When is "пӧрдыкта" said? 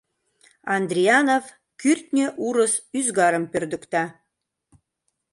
3.51-4.03